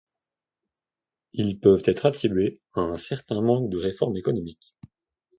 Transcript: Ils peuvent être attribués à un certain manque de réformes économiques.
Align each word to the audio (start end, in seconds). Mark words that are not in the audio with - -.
Ils 1.33 1.59
peuvent 1.59 1.83
être 1.85 2.07
attribués 2.07 2.59
à 2.73 2.79
un 2.81 2.97
certain 2.97 3.39
manque 3.39 3.69
de 3.69 3.77
réformes 3.77 4.17
économiques. 4.17 4.73